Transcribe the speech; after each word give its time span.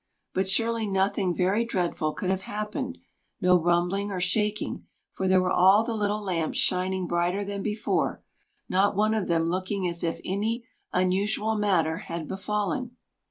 But 0.33 0.49
surely 0.49 0.87
nothing 0.87 1.35
very 1.35 1.63
dreadful 1.63 2.13
could 2.13 2.31
have 2.31 2.41
happened 2.49 2.97
no 3.39 3.55
rumbling 3.61 4.09
or 4.09 4.19
shaking, 4.19 4.87
for 5.13 5.27
there 5.27 5.39
were 5.43 5.51
all 5.53 5.83
the 5.83 5.93
little 5.93 6.23
lamps 6.23 6.57
shining 6.57 7.05
brighter 7.05 7.45
than 7.45 7.61
before, 7.61 8.23
not 8.67 8.95
one 8.95 9.13
of 9.13 9.27
them 9.27 9.45
looking 9.47 9.87
as 9.87 10.03
if 10.03 10.19
any 10.25 10.65
unusual 10.91 11.55
matter 11.55 11.97
had 11.97 12.27
befallen. 12.27 12.97